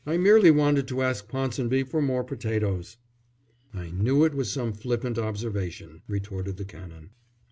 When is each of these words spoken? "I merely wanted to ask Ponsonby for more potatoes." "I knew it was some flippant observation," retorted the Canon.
"I 0.03 0.17
merely 0.17 0.49
wanted 0.49 0.87
to 0.87 1.03
ask 1.03 1.27
Ponsonby 1.29 1.83
for 1.83 2.01
more 2.01 2.23
potatoes." 2.23 2.97
"I 3.71 3.91
knew 3.91 4.23
it 4.25 4.33
was 4.33 4.51
some 4.51 4.73
flippant 4.73 5.19
observation," 5.19 6.01
retorted 6.07 6.57
the 6.57 6.65
Canon. 6.65 7.11